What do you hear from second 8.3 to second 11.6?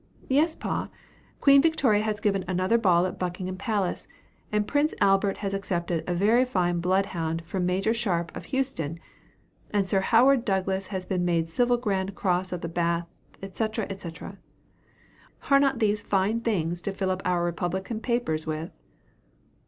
of Houston; and Sir Howard Douglas has been made a